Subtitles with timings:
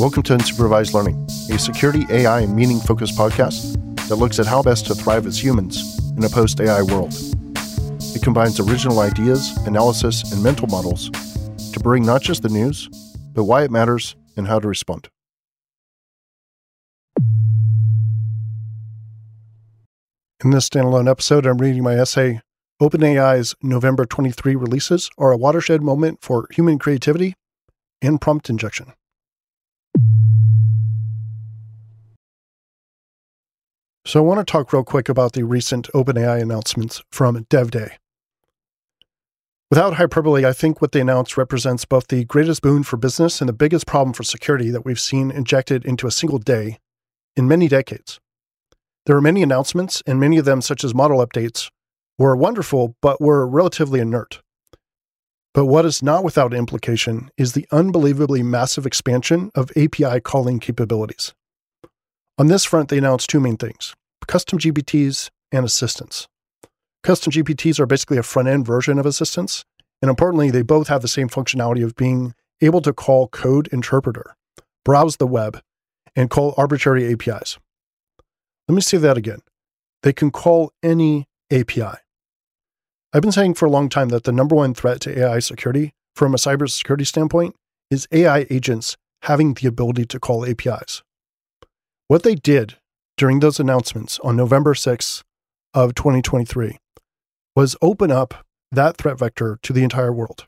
[0.00, 1.24] Welcome to Unsupervised Learning,
[1.54, 3.74] a security, AI, and meaning focused podcast
[4.08, 7.14] that looks at how best to thrive as humans in a post AI world.
[8.12, 11.10] It combines original ideas, analysis, and mental models
[11.72, 12.88] to bring not just the news,
[13.34, 15.08] but why it matters and how to respond.
[20.42, 22.40] In this standalone episode, I'm reading my essay
[22.82, 27.34] OpenAI's November 23 releases are a watershed moment for human creativity
[28.02, 28.92] and prompt injection.
[34.06, 37.96] So, I want to talk real quick about the recent OpenAI announcements from Dev Day.
[39.70, 43.48] Without hyperbole, I think what they announced represents both the greatest boon for business and
[43.48, 46.80] the biggest problem for security that we've seen injected into a single day
[47.34, 48.20] in many decades.
[49.06, 51.70] There are many announcements, and many of them, such as model updates,
[52.18, 54.42] were wonderful, but were relatively inert.
[55.54, 61.32] But what is not without implication is the unbelievably massive expansion of API calling capabilities.
[62.36, 63.94] On this front, they announced two main things
[64.26, 66.26] custom GPTs and assistants.
[67.04, 69.64] Custom GPTs are basically a front end version of assistants,
[70.02, 74.34] and importantly, they both have the same functionality of being able to call code interpreter,
[74.84, 75.60] browse the web,
[76.16, 77.58] and call arbitrary APIs.
[78.66, 79.40] Let me say that again.
[80.02, 81.98] They can call any API.
[83.12, 85.92] I've been saying for a long time that the number one threat to AI security
[86.16, 87.54] from a cybersecurity standpoint
[87.92, 91.03] is AI agents having the ability to call APIs.
[92.06, 92.76] What they did
[93.16, 95.22] during those announcements on November 6th
[95.72, 96.76] of 2023
[97.56, 100.44] was open up that threat vector to the entire world.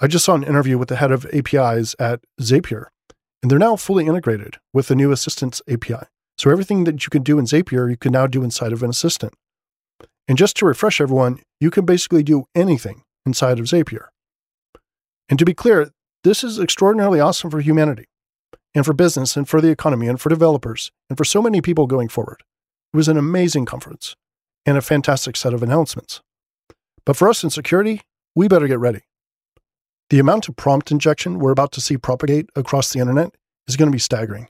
[0.00, 2.86] I just saw an interview with the head of APIs at Zapier,
[3.42, 6.06] and they're now fully integrated with the new Assistants API.
[6.38, 8.88] So everything that you can do in Zapier, you can now do inside of an
[8.88, 9.34] assistant.
[10.26, 14.06] And just to refresh everyone, you can basically do anything inside of Zapier.
[15.28, 15.90] And to be clear,
[16.22, 18.06] this is extraordinarily awesome for humanity
[18.74, 21.86] and for business and for the economy and for developers and for so many people
[21.86, 22.42] going forward.
[22.92, 24.16] It was an amazing conference
[24.66, 26.20] and a fantastic set of announcements.
[27.04, 28.02] But for us in security,
[28.34, 29.02] we better get ready.
[30.10, 33.34] The amount of prompt injection we're about to see propagate across the internet
[33.68, 34.48] is going to be staggering.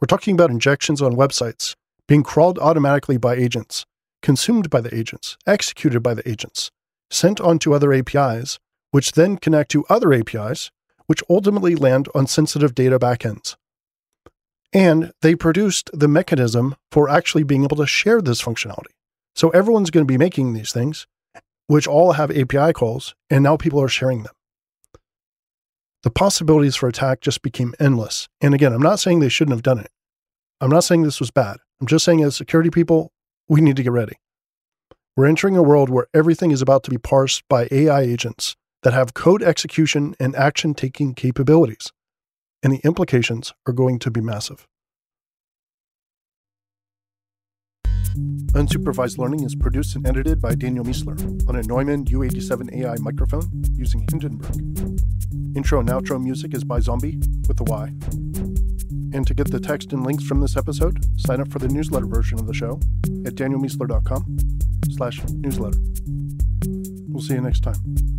[0.00, 1.74] We're talking about injections on websites
[2.06, 3.84] being crawled automatically by agents
[4.22, 6.70] consumed by the agents, executed by the agents,
[7.10, 8.58] sent onto other APIs,
[8.90, 10.70] which then connect to other APIs,
[11.08, 13.56] which ultimately land on sensitive data backends.
[14.74, 18.92] And they produced the mechanism for actually being able to share this functionality.
[19.34, 21.06] So everyone's going to be making these things,
[21.66, 24.34] which all have API calls, and now people are sharing them.
[26.02, 28.28] The possibilities for attack just became endless.
[28.42, 29.90] And again, I'm not saying they shouldn't have done it.
[30.60, 31.56] I'm not saying this was bad.
[31.80, 33.12] I'm just saying, as security people,
[33.48, 34.16] we need to get ready.
[35.16, 38.92] We're entering a world where everything is about to be parsed by AI agents that
[38.92, 41.92] have code execution and action taking capabilities,
[42.62, 44.66] and the implications are going to be massive.
[48.52, 53.44] Unsupervised Learning is produced and edited by Daniel Miessler on a Neumann U87 AI microphone
[53.74, 54.56] using Hindenburg.
[55.56, 57.16] Intro and outro music is by Zomby
[57.46, 57.92] with a Y.
[59.14, 62.06] And to get the text and links from this episode, sign up for the newsletter
[62.06, 62.80] version of the show
[63.24, 64.38] at danielmiessler.com
[64.90, 65.78] slash newsletter.
[67.08, 68.17] We'll see you next time.